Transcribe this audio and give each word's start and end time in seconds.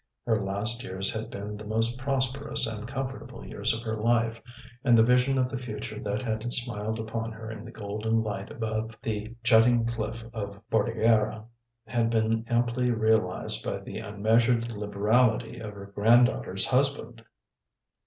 Her 0.25 0.41
last 0.43 0.81
years 0.81 1.13
had 1.13 1.29
been 1.29 1.57
the 1.57 1.63
most 1.63 1.99
prosperous 1.99 2.65
and 2.65 2.87
comfortable 2.87 3.45
years 3.45 3.71
of 3.71 3.83
her 3.83 3.95
life, 3.95 4.41
and 4.83 4.97
the 4.97 5.03
vision 5.03 5.37
of 5.37 5.47
the 5.47 5.59
future 5.59 5.99
that 5.99 6.23
had 6.23 6.51
smiled 6.51 6.97
upon 6.99 7.31
her 7.33 7.51
in 7.51 7.63
the 7.65 7.71
golden 7.71 8.23
light 8.23 8.49
above 8.49 8.97
the 9.03 9.35
jutting 9.43 9.85
cliff 9.85 10.25
of 10.33 10.59
Bordighera 10.71 11.45
had 11.85 12.09
been 12.09 12.43
amply 12.47 12.89
realised 12.89 13.63
by 13.63 13.77
the 13.77 13.99
unmeasured 13.99 14.73
liberality 14.73 15.59
of 15.59 15.73
her 15.75 15.85
granddaughter's 15.85 16.65
husband. 16.65 17.23